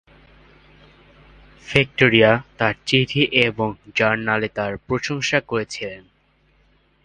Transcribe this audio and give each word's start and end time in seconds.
Victoria 1.65 2.31
তার 2.57 2.75
চিঠি 2.85 3.21
এবং 3.47 3.69
জার্নালে 3.95 4.47
তাঁর 4.47 4.73
প্রশংসা 4.87 5.39
করেছিলেন। 5.41 6.03